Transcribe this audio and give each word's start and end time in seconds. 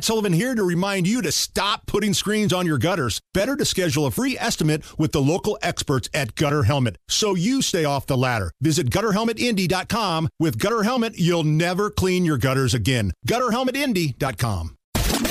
Matt 0.00 0.06
Sullivan 0.06 0.32
here 0.32 0.54
to 0.54 0.64
remind 0.64 1.06
you 1.06 1.20
to 1.20 1.30
stop 1.30 1.84
putting 1.84 2.14
screens 2.14 2.54
on 2.54 2.64
your 2.64 2.78
gutters. 2.78 3.20
Better 3.34 3.54
to 3.54 3.66
schedule 3.66 4.06
a 4.06 4.10
free 4.10 4.34
estimate 4.38 4.82
with 4.98 5.12
the 5.12 5.20
local 5.20 5.58
experts 5.60 6.08
at 6.14 6.34
Gutter 6.36 6.62
Helmet 6.62 6.96
so 7.06 7.34
you 7.34 7.60
stay 7.60 7.84
off 7.84 8.06
the 8.06 8.16
ladder. 8.16 8.50
Visit 8.62 8.88
gutterhelmetindy.com. 8.88 10.30
With 10.38 10.58
Gutter 10.58 10.84
Helmet, 10.84 11.18
you'll 11.18 11.44
never 11.44 11.90
clean 11.90 12.24
your 12.24 12.38
gutters 12.38 12.72
again. 12.72 13.12
Gutterhelmetindy.com. 13.28 14.74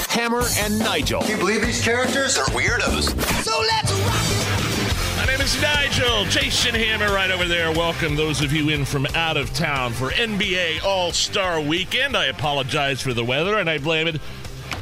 Hammer 0.10 0.44
and 0.60 0.78
Nigel. 0.78 1.22
Can 1.22 1.32
you 1.32 1.38
believe 1.38 1.64
these 1.64 1.84
characters 1.84 2.38
are 2.38 2.46
weirdos? 2.50 3.10
So 3.44 3.60
let's 3.60 3.92
rock 3.92 4.22
it. 4.22 5.18
My 5.18 5.26
name 5.26 5.42
is 5.42 5.60
Nigel. 5.60 6.26
Jason 6.26 6.76
Hammer 6.76 7.12
right 7.12 7.32
over 7.32 7.46
there. 7.46 7.72
Welcome 7.72 8.16
those 8.16 8.44
of 8.44 8.54
you 8.54 8.70
in 8.70 8.86
from 8.86 9.08
out 9.16 9.36
of 9.36 9.52
town 9.56 9.94
for 9.94 10.12
NBA 10.12 10.84
All 10.84 11.12
Star 11.12 11.60
Weekend. 11.60 12.16
I 12.16 12.26
apologize 12.26 13.02
for 13.02 13.16
the 13.16 13.26
weather 13.26 13.58
and 13.58 13.68
I 13.68 13.80
blame 13.80 14.08
it 14.08 14.22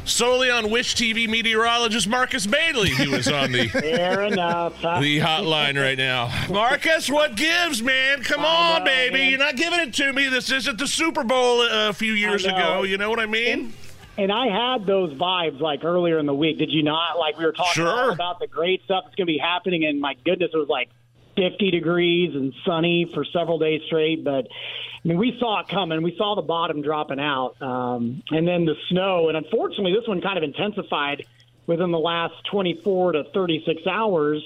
solely 0.08 0.50
on 0.50 0.70
Wish 0.70 0.94
TV 0.94 1.28
meteorologist 1.28 2.08
Marcus 2.08 2.46
Bailey, 2.46 2.90
who 2.90 3.14
is 3.14 3.28
on 3.28 3.52
the 3.52 3.68
Fair 3.68 4.22
enough. 4.22 4.80
the 4.80 5.18
hotline 5.20 5.80
right 5.80 5.98
now. 5.98 6.30
Marcus, 6.50 7.08
what 7.10 7.36
gives, 7.36 7.82
man? 7.82 8.22
Come 8.22 8.44
on, 8.44 8.84
baby. 8.84 9.20
You're 9.26 9.38
not 9.38 9.56
giving 9.56 9.80
it 9.80 9.94
to 9.94 10.12
me. 10.12 10.28
This 10.28 10.50
isn't 10.50 10.78
the 10.78 10.86
Super 10.86 11.24
Bowl 11.24 11.60
uh, 11.60 11.90
a 11.90 11.92
few 11.92 12.12
years 12.12 12.44
ago. 12.44 12.82
You 12.82 12.98
know 12.98 13.10
what 13.10 13.20
I 13.20 13.26
mean? 13.26 13.72
And 14.16 14.32
I 14.32 14.48
had 14.48 14.84
those 14.84 15.12
vibes 15.14 15.60
like 15.60 15.84
earlier 15.84 16.18
in 16.18 16.26
the 16.26 16.34
week. 16.34 16.58
Did 16.58 16.72
you 16.72 16.82
not? 16.82 17.18
Like 17.18 17.38
we 17.38 17.44
were 17.44 17.52
talking 17.52 17.72
Sure. 17.84 18.10
about 18.10 18.40
the 18.40 18.48
great 18.48 18.82
stuff 18.84 19.04
that's 19.04 19.14
going 19.14 19.26
to 19.28 19.32
be 19.32 19.38
happening, 19.38 19.84
and 19.84 20.00
my 20.00 20.14
goodness, 20.24 20.50
it 20.52 20.56
was 20.56 20.68
like 20.68 20.88
50 21.38 21.70
degrees 21.70 22.34
and 22.34 22.52
sunny 22.66 23.10
for 23.14 23.24
several 23.24 23.58
days 23.58 23.82
straight. 23.86 24.24
But 24.24 24.48
I 24.50 25.08
mean, 25.08 25.18
we 25.18 25.36
saw 25.38 25.60
it 25.60 25.68
coming. 25.68 26.02
We 26.02 26.16
saw 26.16 26.34
the 26.34 26.42
bottom 26.42 26.82
dropping 26.82 27.20
out, 27.20 27.60
um, 27.62 28.22
and 28.30 28.46
then 28.46 28.64
the 28.64 28.74
snow. 28.90 29.28
And 29.28 29.36
unfortunately, 29.36 29.92
this 29.92 30.08
one 30.08 30.20
kind 30.20 30.36
of 30.36 30.44
intensified 30.44 31.24
within 31.66 31.92
the 31.92 31.98
last 31.98 32.34
24 32.50 33.12
to 33.12 33.24
36 33.32 33.86
hours. 33.86 34.42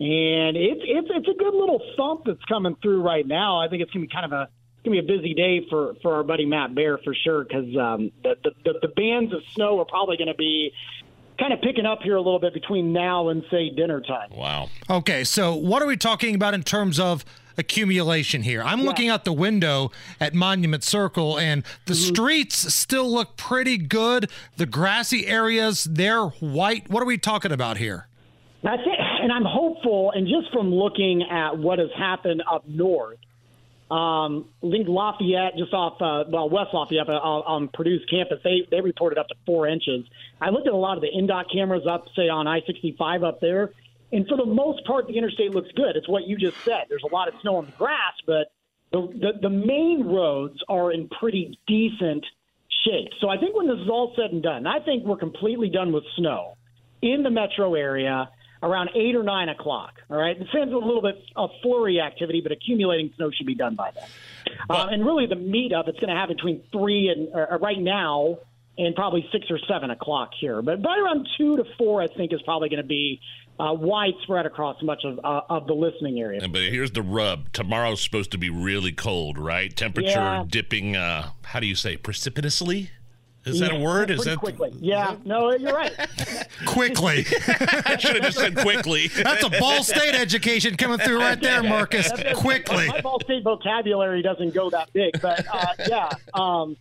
And 0.00 0.56
it's 0.56 0.82
it's 0.84 1.08
it's 1.10 1.28
a 1.28 1.36
good 1.36 1.54
little 1.54 1.82
thump 1.96 2.22
that's 2.26 2.44
coming 2.44 2.76
through 2.80 3.02
right 3.02 3.26
now. 3.26 3.60
I 3.60 3.68
think 3.68 3.82
it's 3.82 3.90
to 3.92 3.98
be 3.98 4.06
kind 4.06 4.26
of 4.26 4.32
a 4.32 4.42
it's 4.42 4.84
gonna 4.84 5.02
be 5.02 5.12
a 5.12 5.16
busy 5.16 5.34
day 5.34 5.66
for 5.68 5.94
for 6.02 6.14
our 6.14 6.22
buddy 6.22 6.46
Matt 6.46 6.72
Bear 6.72 6.98
for 6.98 7.14
sure 7.14 7.42
because 7.42 7.76
um, 7.76 8.12
the, 8.22 8.36
the 8.64 8.74
the 8.82 8.88
bands 8.88 9.32
of 9.32 9.40
snow 9.54 9.80
are 9.80 9.84
probably 9.84 10.16
to 10.18 10.34
be 10.34 10.72
kind 11.38 11.52
of 11.52 11.60
picking 11.60 11.86
up 11.86 12.00
here 12.02 12.16
a 12.16 12.20
little 12.20 12.40
bit 12.40 12.52
between 12.52 12.92
now 12.92 13.28
and 13.28 13.44
say 13.50 13.70
dinner 13.70 14.00
time. 14.00 14.30
Wow. 14.30 14.68
Okay, 14.90 15.24
so 15.24 15.54
what 15.54 15.82
are 15.82 15.86
we 15.86 15.96
talking 15.96 16.34
about 16.34 16.54
in 16.54 16.62
terms 16.62 16.98
of 16.98 17.24
accumulation 17.56 18.42
here? 18.42 18.62
I'm 18.62 18.82
looking 18.82 19.08
out 19.08 19.24
the 19.24 19.32
window 19.32 19.90
at 20.20 20.34
Monument 20.34 20.82
Circle, 20.82 21.38
and 21.38 21.62
the 21.86 21.94
mm-hmm. 21.94 22.14
streets 22.14 22.74
still 22.74 23.10
look 23.10 23.36
pretty 23.36 23.78
good. 23.78 24.30
The 24.56 24.66
grassy 24.66 25.26
areas, 25.26 25.84
they're 25.84 26.26
white. 26.26 26.90
What 26.90 27.02
are 27.02 27.06
we 27.06 27.18
talking 27.18 27.52
about 27.52 27.76
here? 27.76 28.08
That's 28.62 28.82
it. 28.82 28.98
And 29.22 29.32
I'm 29.32 29.44
hopeful, 29.44 30.12
and 30.14 30.26
just 30.26 30.52
from 30.52 30.74
looking 30.74 31.22
at 31.30 31.58
what 31.58 31.78
has 31.78 31.90
happened 31.96 32.42
up 32.50 32.66
north, 32.66 33.18
um, 33.90 34.46
think 34.60 34.86
Lafayette, 34.86 35.56
just 35.56 35.72
off, 35.72 36.00
uh, 36.02 36.28
well, 36.30 36.50
West 36.50 36.70
Lafayette 36.74 37.08
uh, 37.08 37.12
on 37.12 37.68
Purdue's 37.68 38.04
campus, 38.10 38.38
they, 38.44 38.66
they 38.70 38.80
reported 38.80 39.18
up 39.18 39.28
to 39.28 39.34
four 39.46 39.66
inches. 39.66 40.04
I 40.40 40.50
looked 40.50 40.66
at 40.66 40.74
a 40.74 40.76
lot 40.76 40.98
of 40.98 41.02
the 41.02 41.08
INDOT 41.08 41.50
cameras 41.52 41.86
up, 41.88 42.04
say, 42.14 42.28
on 42.28 42.46
I 42.46 42.60
65 42.66 43.24
up 43.24 43.40
there, 43.40 43.72
and 44.12 44.26
for 44.26 44.36
the 44.36 44.44
most 44.44 44.84
part, 44.86 45.06
the 45.06 45.16
interstate 45.16 45.52
looks 45.52 45.70
good. 45.74 45.96
It's 45.96 46.08
what 46.08 46.26
you 46.26 46.36
just 46.36 46.58
said. 46.64 46.84
There's 46.88 47.02
a 47.02 47.14
lot 47.14 47.28
of 47.28 47.34
snow 47.40 47.56
on 47.56 47.66
the 47.66 47.72
grass, 47.72 48.14
but 48.26 48.52
the, 48.92 49.00
the, 49.00 49.32
the 49.42 49.50
main 49.50 50.04
roads 50.06 50.58
are 50.68 50.92
in 50.92 51.08
pretty 51.08 51.58
decent 51.66 52.24
shape. 52.84 53.10
So 53.20 53.28
I 53.28 53.38
think 53.38 53.56
when 53.56 53.68
this 53.68 53.78
is 53.78 53.88
all 53.88 54.12
said 54.16 54.32
and 54.32 54.42
done, 54.42 54.66
I 54.66 54.80
think 54.80 55.04
we're 55.04 55.16
completely 55.16 55.68
done 55.68 55.92
with 55.92 56.04
snow 56.16 56.56
in 57.02 57.22
the 57.22 57.30
metro 57.30 57.74
area 57.74 58.30
around 58.62 58.90
eight 58.94 59.14
or 59.14 59.22
nine 59.22 59.48
o'clock. 59.48 59.94
All 60.10 60.16
right, 60.16 60.36
it 60.40 60.46
sends 60.52 60.72
a 60.72 60.76
little 60.76 61.02
bit 61.02 61.16
of 61.36 61.50
flurry 61.62 62.00
activity, 62.00 62.40
but 62.40 62.52
accumulating 62.52 63.12
snow 63.16 63.30
should 63.30 63.46
be 63.46 63.54
done 63.54 63.74
by 63.74 63.90
then. 63.92 64.04
Um, 64.70 64.88
and 64.88 65.04
really, 65.06 65.26
the 65.26 65.36
meat 65.36 65.72
of 65.72 65.88
it's 65.88 65.98
going 66.00 66.10
to 66.12 66.16
have 66.18 66.28
between 66.28 66.62
three 66.72 67.08
and 67.08 67.28
uh, 67.34 67.58
right 67.58 67.78
now 67.78 68.38
and 68.76 68.94
probably 68.94 69.28
six 69.32 69.46
or 69.50 69.58
seven 69.68 69.90
o'clock 69.90 70.30
here. 70.40 70.62
But 70.62 70.82
by 70.82 70.96
around 70.96 71.28
two 71.36 71.56
to 71.56 71.64
four, 71.76 72.00
I 72.02 72.06
think 72.08 72.32
is 72.32 72.40
probably 72.42 72.68
going 72.68 72.82
to 72.82 72.86
be 72.88 73.20
uh, 73.60 73.74
widespread 73.74 74.46
across 74.46 74.80
much 74.82 75.02
of 75.04 75.18
uh, 75.24 75.40
of 75.50 75.66
the 75.66 75.74
listening 75.74 76.20
area. 76.20 76.40
But 76.48 76.62
here's 76.62 76.92
the 76.92 77.02
rub. 77.02 77.52
Tomorrow's 77.52 78.00
supposed 78.00 78.30
to 78.32 78.38
be 78.38 78.50
really 78.50 78.92
cold, 78.92 79.36
right? 79.38 79.74
Temperature 79.74 80.10
Yeah. 80.10 80.44
dipping. 80.48 80.94
Uh, 80.96 81.30
how 81.42 81.58
do 81.60 81.66
you 81.66 81.74
say? 81.74 81.96
Precipitously. 81.96 82.90
Is 83.48 83.60
that 83.60 83.72
a 83.72 83.78
word? 83.78 84.10
Is 84.10 84.24
that 84.24 84.38
quickly? 84.38 84.72
Yeah, 84.80 85.16
no, 85.24 85.52
you're 85.52 85.74
right. 85.74 85.92
Quickly. 86.66 87.24
I 87.46 87.96
should 87.98 88.16
have 88.16 88.24
just 88.24 88.38
said 88.38 88.56
quickly. 88.56 89.08
That's 89.08 89.44
a 89.44 89.50
Ball 89.50 89.82
State 89.82 90.14
education 90.14 90.76
coming 90.76 90.98
through 90.98 91.20
right 91.20 91.40
there, 91.40 91.62
Marcus. 91.62 92.10
Quickly. 92.34 92.88
My 92.88 93.00
Ball 93.00 93.20
State 93.20 93.44
vocabulary 93.44 94.22
doesn't 94.22 94.54
go 94.54 94.70
that 94.70 94.92
big, 94.92 95.20
but 95.20 95.46
uh, 95.52 95.66
yeah, 95.88 96.08
um, 96.34 96.76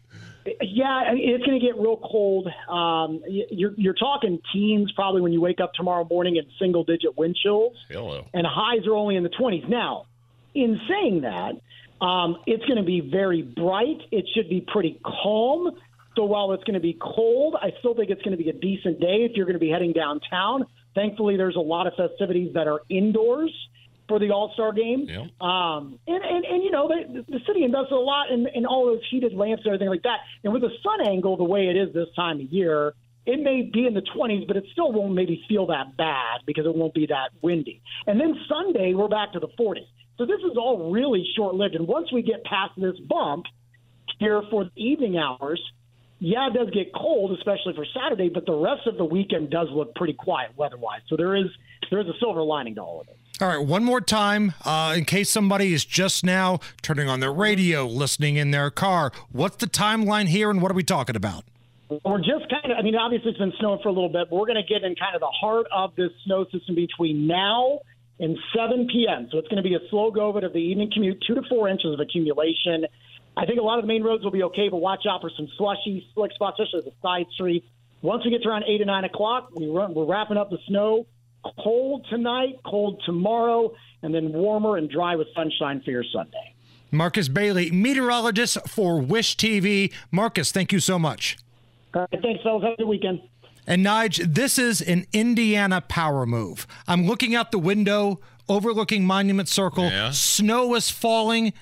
yeah, 0.62 1.12
it's 1.14 1.46
going 1.46 1.60
to 1.60 1.66
get 1.66 1.78
real 1.78 1.98
cold. 1.98 2.48
Um, 2.70 3.22
you're 3.28 3.74
you're 3.78 3.94
talking 3.94 4.40
teens 4.54 4.92
probably 4.94 5.22
when 5.22 5.34
you 5.34 5.42
wake 5.42 5.60
up 5.60 5.74
tomorrow 5.74 6.08
morning 6.10 6.38
and 6.38 6.48
single 6.60 6.84
digit 6.84 7.18
wind 7.18 7.36
chills, 7.36 7.76
Hello. 7.90 8.26
and 8.34 8.46
highs 8.48 8.88
are 8.88 8.96
only 8.96 9.16
in 9.16 9.24
the 9.24 9.30
20s. 9.30 9.68
Now, 9.68 10.06
in 10.54 10.80
saying 10.88 11.22
that, 11.22 11.56
um, 12.04 12.38
it's 12.46 12.64
going 12.66 12.78
to 12.78 12.86
be 12.86 13.02
very 13.02 13.42
bright. 13.42 14.02
It 14.12 14.26
should 14.34 14.50
be 14.50 14.62
pretty 14.62 15.00
calm. 15.04 15.78
So 16.18 16.24
while 16.24 16.52
it's 16.52 16.64
going 16.64 16.74
to 16.74 16.80
be 16.80 16.98
cold, 17.00 17.56
I 17.62 17.70
still 17.78 17.94
think 17.94 18.10
it's 18.10 18.24
going 18.24 18.36
to 18.36 18.44
be 18.44 18.50
a 18.50 18.54
decent 18.54 19.00
day 19.00 19.28
if 19.30 19.34
you're 19.36 19.46
going 19.46 19.54
to 19.54 19.60
be 19.60 19.70
heading 19.70 19.94
downtown. 19.94 20.66
Thankfully, 20.96 21.38
there's 21.38 21.56
a 21.56 21.62
lot 21.62 21.86
of 21.86 21.94
festivities 21.96 22.56
that 22.56 22.68
are 22.68 22.82
indoors 22.90 23.54
for 24.08 24.18
the 24.18 24.32
All 24.32 24.52
Star 24.56 24.74
game. 24.74 25.06
Yeah. 25.08 25.28
Um, 25.40 26.00
and, 26.08 26.24
and, 26.24 26.44
and, 26.44 26.64
you 26.64 26.72
know, 26.72 26.88
the, 26.88 27.22
the 27.22 27.40
city 27.46 27.64
invests 27.64 27.92
a 27.92 27.96
lot 27.96 28.32
in, 28.32 28.48
in 28.56 28.66
all 28.66 28.88
those 28.88 29.02
heated 29.12 29.34
lamps 29.34 29.62
and 29.64 29.74
everything 29.74 29.90
like 29.90 30.04
that. 30.04 30.22
And 30.44 30.54
with 30.54 30.64
the 30.64 30.72
sun 30.82 31.08
angle 31.08 31.38
the 31.38 31.44
way 31.44 31.68
it 31.68 31.78
is 31.78 31.94
this 31.94 32.08
time 32.16 32.40
of 32.40 32.52
year, 32.52 32.94
it 33.28 33.40
may 33.40 33.70
be 33.72 33.86
in 33.86 33.94
the 33.94 34.02
20s, 34.02 34.48
but 34.48 34.58
it 34.58 34.64
still 34.72 34.92
won't 34.92 35.14
maybe 35.14 35.44
feel 35.48 35.68
that 35.68 35.98
bad 35.98 36.42
because 36.48 36.66
it 36.66 36.74
won't 36.74 36.96
be 36.96 37.06
that 37.08 37.30
windy. 37.44 37.82
And 38.08 38.20
then 38.20 38.34
Sunday, 38.50 38.96
we're 38.96 39.10
back 39.10 39.34
to 39.34 39.40
the 39.40 39.50
40s. 39.60 39.86
So 40.18 40.26
this 40.26 40.40
is 40.40 40.58
all 40.58 40.92
really 40.92 41.24
short 41.36 41.54
lived. 41.54 41.76
And 41.76 41.88
once 41.88 42.12
we 42.12 42.24
get 42.24 42.44
past 42.44 42.72
this 42.76 42.98
bump 43.08 43.46
here 44.18 44.42
for 44.50 44.64
the 44.64 44.82
evening 44.82 45.18
hours, 45.18 45.62
yeah, 46.20 46.48
it 46.48 46.54
does 46.54 46.70
get 46.72 46.94
cold, 46.94 47.38
especially 47.38 47.74
for 47.76 47.86
Saturday, 47.94 48.30
but 48.30 48.46
the 48.46 48.56
rest 48.56 48.88
of 48.88 48.98
the 48.98 49.06
weekend 49.06 49.50
does 49.50 49.68
look 49.72 49.94
pretty 49.96 50.14
quiet 50.14 50.52
weather-wise. 50.58 51.02
So 51.08 51.16
there 51.16 51.36
is 51.36 51.48
there 51.90 52.00
is 52.00 52.08
a 52.08 52.18
silver 52.20 52.42
lining 52.42 52.76
to 52.76 52.82
all 52.82 53.02
of 53.02 53.08
it. 53.08 53.18
All 53.40 53.48
right, 53.48 53.64
one 53.64 53.84
more 53.84 54.02
time, 54.02 54.56
uh, 54.66 54.96
in 54.98 55.06
case 55.06 55.30
somebody 55.30 55.72
is 55.72 55.86
just 55.86 56.26
now 56.26 56.60
turning 56.82 57.08
on 57.08 57.20
their 57.20 57.32
radio, 57.32 57.86
listening 57.86 58.36
in 58.36 58.50
their 58.50 58.72
car. 58.72 59.12
What's 59.32 59.58
the 59.58 59.68
timeline 59.68 60.26
here, 60.26 60.50
and 60.50 60.60
what 60.60 60.72
are 60.72 60.76
we 60.76 60.84
talking 60.84 61.16
about? 61.16 61.44
We're 61.90 62.18
just 62.18 62.50
kind 62.50 62.72
of, 62.72 62.78
I 62.80 62.82
mean, 62.82 62.96
obviously 62.96 63.30
it's 63.30 63.40
been 63.40 63.54
snowing 63.60 63.80
for 63.84 63.90
a 63.90 63.94
little 63.94 64.10
bit, 64.10 64.30
but 64.30 64.36
we're 64.36 64.48
going 64.48 64.62
to 64.62 64.68
get 64.68 64.84
in 64.84 64.96
kind 64.96 65.14
of 65.14 65.22
the 65.22 65.32
heart 65.40 65.68
of 65.72 65.96
this 65.96 66.10
snow 66.26 66.46
system 66.52 66.76
between 66.76 67.28
now 67.28 67.80
and 68.20 68.38
7 68.56 68.88
p.m. 68.92 69.30
So 69.32 69.38
it's 69.38 69.48
going 69.48 69.64
to 69.64 69.70
be 69.70 69.76
a 69.76 69.90
slow 69.90 70.10
go 70.10 70.30
of 70.30 70.38
it 70.38 70.44
of 70.44 70.52
the 70.52 70.60
evening 70.60 70.90
commute, 70.92 71.24
two 71.26 71.36
to 71.36 71.44
four 71.48 71.70
inches 71.70 71.94
of 71.94 72.00
accumulation. 72.00 72.88
I 73.38 73.46
think 73.46 73.60
a 73.60 73.64
lot 73.64 73.78
of 73.78 73.84
the 73.84 73.88
main 73.88 74.04
roads 74.04 74.24
will 74.24 74.32
be 74.32 74.44
okay, 74.44 74.68
but 74.68 74.78
watch 74.78 75.06
out 75.08 75.22
for 75.22 75.30
some 75.38 75.48
slushy, 75.58 76.08
slick 76.16 76.32
spots, 76.34 76.60
especially 76.60 76.90
the 76.90 76.96
side 77.04 77.28
streets. 77.34 77.68
Once 78.02 78.26
we 78.26 78.32
get 78.32 78.42
to 78.42 78.50
around 78.50 78.64
8 78.68 78.82
or 78.82 78.86
9 78.86 79.04
o'clock, 79.04 79.50
we 79.56 79.68
run, 79.68 79.94
we're 79.94 80.06
wrapping 80.06 80.38
up 80.38 80.50
the 80.50 80.58
snow. 80.68 81.06
Cold 81.60 82.06
tonight, 82.10 82.60
cold 82.66 83.02
tomorrow, 83.06 83.74
and 84.02 84.14
then 84.14 84.34
warmer 84.34 84.78
and 84.78 84.90
dry 84.90 85.16
with 85.16 85.28
sunshine 85.36 85.82
for 85.86 85.92
your 85.92 86.04
Sunday. 86.12 86.56
Marcus 86.90 87.28
Bailey, 87.28 87.70
meteorologist 87.70 88.58
for 88.68 89.00
Wish 89.00 89.38
TV. 89.38 89.94
Marcus, 90.12 90.52
thank 90.52 90.72
you 90.72 90.80
so 90.80 90.98
much. 90.98 91.38
All 91.94 92.08
right, 92.12 92.22
thanks, 92.22 92.42
fellas. 92.42 92.64
Have 92.64 92.74
a 92.74 92.78
good 92.78 92.88
weekend. 92.88 93.22
And 93.68 93.86
Nige, 93.86 94.34
this 94.34 94.58
is 94.58 94.82
an 94.82 95.06
Indiana 95.14 95.82
power 95.82 96.26
move. 96.26 96.66
I'm 96.88 97.06
looking 97.06 97.36
out 97.36 97.52
the 97.52 97.60
window, 97.60 98.20
overlooking 98.50 99.06
Monument 99.06 99.48
Circle. 99.48 99.90
Yeah. 99.90 100.12
Snow 100.12 100.74
is 100.76 100.90
falling, 100.90 101.54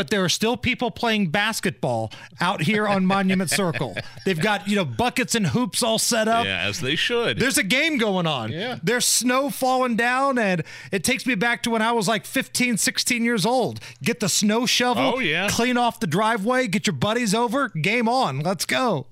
but 0.00 0.08
there 0.08 0.24
are 0.24 0.30
still 0.30 0.56
people 0.56 0.90
playing 0.90 1.26
basketball 1.28 2.10
out 2.40 2.62
here 2.62 2.88
on 2.88 3.04
Monument 3.04 3.50
Circle. 3.50 3.94
They've 4.24 4.40
got, 4.40 4.66
you 4.66 4.74
know, 4.74 4.86
buckets 4.86 5.34
and 5.34 5.48
hoops 5.48 5.82
all 5.82 5.98
set 5.98 6.26
up. 6.26 6.46
Yeah, 6.46 6.62
as 6.66 6.80
they 6.80 6.96
should. 6.96 7.38
There's 7.38 7.58
a 7.58 7.62
game 7.62 7.98
going 7.98 8.26
on. 8.26 8.50
Yeah. 8.50 8.78
There's 8.82 9.04
snow 9.04 9.50
falling 9.50 9.96
down, 9.96 10.38
and 10.38 10.62
it 10.90 11.04
takes 11.04 11.26
me 11.26 11.34
back 11.34 11.62
to 11.64 11.70
when 11.70 11.82
I 11.82 11.92
was 11.92 12.08
like 12.08 12.24
15, 12.24 12.78
16 12.78 13.22
years 13.22 13.44
old. 13.44 13.78
Get 14.02 14.20
the 14.20 14.30
snow 14.30 14.64
shovel, 14.64 15.12
Oh, 15.16 15.18
yeah. 15.18 15.48
clean 15.50 15.76
off 15.76 16.00
the 16.00 16.06
driveway, 16.06 16.66
get 16.66 16.86
your 16.86 16.96
buddies 16.96 17.34
over, 17.34 17.68
game 17.68 18.08
on. 18.08 18.40
Let's 18.40 18.64
go. 18.64 19.04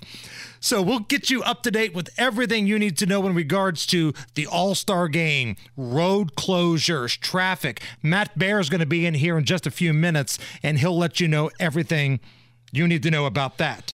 So 0.61 0.83
we'll 0.83 1.01
get 1.01 1.31
you 1.31 1.43
up 1.43 1.63
to 1.63 1.71
date 1.71 1.95
with 1.95 2.11
everything 2.17 2.67
you 2.67 2.79
need 2.79 2.97
to 2.99 3.07
know 3.07 3.27
in 3.27 3.35
regards 3.35 3.87
to 3.87 4.13
the 4.35 4.47
All 4.47 4.75
Star 4.75 5.09
game, 5.09 5.57
road 5.77 6.35
closures, 6.35 7.19
traffic. 7.19 7.81
Matt 8.03 8.39
Bear 8.39 8.61
is 8.61 8.69
going 8.69 8.81
to 8.81 8.87
be 8.87 9.07
in 9.07 9.15
here 9.15 9.39
in 9.39 9.45
just 9.45 9.67
a 9.67 9.71
few 9.71 9.93
minutes, 9.93 10.39
and 10.63 10.79
he'll 10.79 10.97
let 10.97 11.21
you 11.21 11.29
know 11.29 11.51
everything 11.61 12.21
you 12.73 12.87
need 12.87 13.03
to 13.03 13.11
know 13.11 13.27
about 13.27 13.59
that. 13.59 13.85